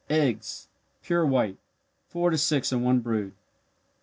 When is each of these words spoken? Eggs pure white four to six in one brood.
Eggs 0.09 0.67
pure 1.03 1.23
white 1.27 1.59
four 2.07 2.31
to 2.31 2.37
six 2.39 2.71
in 2.71 2.81
one 2.81 3.01
brood. 3.01 3.33